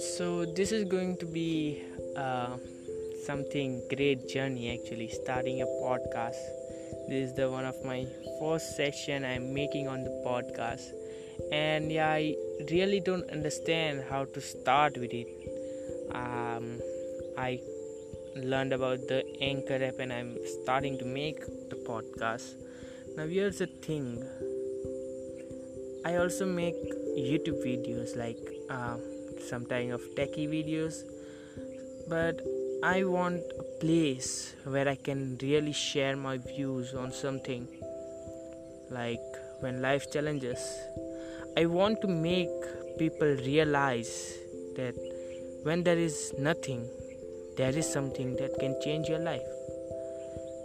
[0.00, 1.82] so this is going to be
[2.16, 2.56] uh,
[3.26, 6.40] something great journey actually starting a podcast.
[7.08, 8.06] This is the one of my
[8.40, 10.88] first session i'm making on the podcast.
[11.52, 12.34] And yeah i
[12.70, 15.28] really don't understand how to start with it.
[16.14, 16.80] Um,
[17.36, 17.60] i
[18.36, 22.54] learned about the anchor app and i'm starting to make the podcast.
[23.16, 24.24] Now here's the thing.
[26.06, 26.76] I also make
[27.18, 28.38] youtube videos like
[28.70, 28.96] uh,
[29.42, 31.02] some kind of techie videos.
[32.08, 32.40] But
[32.82, 37.68] i want a place where i can really share my views on something.
[38.90, 39.20] Like
[39.60, 40.60] when life challenges
[41.56, 42.48] i want to make
[42.98, 44.12] people realize
[44.76, 44.94] that
[45.64, 46.88] when there is nothing
[47.60, 49.48] there is something that can change your life.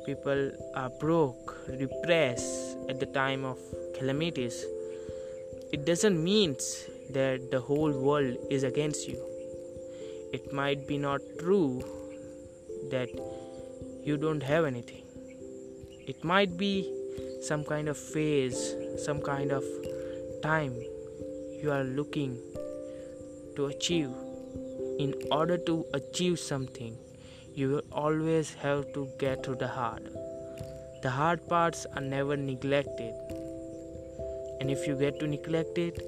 [0.06, 3.58] People are broke depressed at the time of
[3.98, 4.64] calamities.
[5.74, 6.56] It doesn't mean
[7.12, 9.22] that the whole world is against you.
[10.34, 11.84] It might be not true
[12.92, 13.10] that
[14.04, 15.04] you don't have anything.
[16.08, 16.92] It might be
[17.42, 19.64] some kind of phase, some kind of
[20.42, 20.74] time
[21.62, 22.38] you are looking
[23.56, 24.10] to achieve.
[25.00, 26.98] In order to achieve something,
[27.54, 30.10] you will always have to get through the hard.
[31.02, 33.14] The hard parts are never neglected,
[34.60, 36.00] and if you get to neglect it,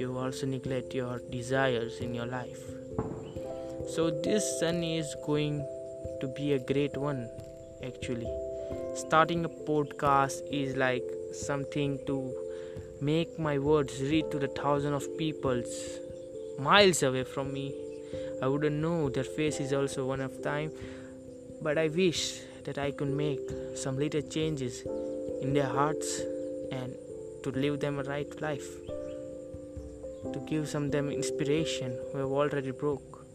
[0.00, 2.62] you also neglect your desires in your life.
[3.88, 5.66] So, this sun is going
[6.20, 7.28] to be a great one
[7.84, 8.32] actually.
[8.94, 12.16] Starting a podcast is like something to
[13.00, 15.98] make my words reach to the thousand of peoples
[16.58, 17.74] miles away from me.
[18.42, 20.72] I wouldn't know their faces also one of time,
[21.62, 23.40] but I wish that I could make
[23.74, 24.82] some little changes
[25.42, 26.20] in their hearts
[26.72, 26.94] and
[27.42, 28.68] to live them a right life
[30.32, 31.96] to give some them inspiration.
[32.12, 33.26] Who have already broke.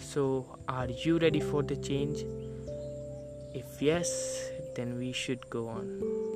[0.00, 2.24] So are you ready for the change?
[3.54, 6.27] If yes then we should go on